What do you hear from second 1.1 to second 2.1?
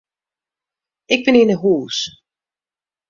Ik bin yn 'e hûs.